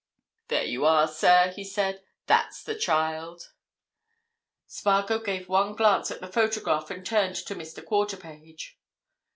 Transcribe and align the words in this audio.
"There 0.47 0.63
you 0.65 0.83
are, 0.83 1.07
sir," 1.07 1.51
he 1.51 1.63
said. 1.63 2.01
"That's 2.25 2.63
the 2.63 2.73
child!" 2.73 3.53
Spargo 4.65 5.19
gave 5.19 5.47
one 5.47 5.75
glance 5.75 6.09
at 6.09 6.21
the 6.21 6.27
photograph 6.27 6.89
and 6.89 7.05
turned 7.05 7.35
to 7.35 7.53
Mr. 7.53 7.85
Quarterpage. 7.85 8.79